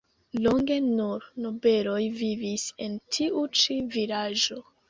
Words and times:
Longe 0.45 0.77
nur 0.85 1.25
nobeloj 1.43 1.99
vivis 2.23 2.65
en 2.87 2.99
tiu 3.19 3.47
ĉi 3.61 3.81
vilaĝo. 3.99 4.63